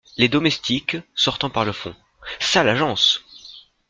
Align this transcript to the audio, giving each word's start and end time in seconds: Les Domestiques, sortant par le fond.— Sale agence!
Les 0.17 0.27
Domestiques, 0.29 0.97
sortant 1.13 1.51
par 1.51 1.63
le 1.63 1.73
fond.— 1.73 1.93
Sale 2.39 2.69
agence! 2.69 3.23